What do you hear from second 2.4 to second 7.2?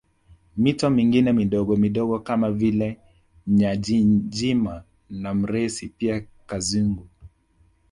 vile Nyajijima na Mresi pia Kazingu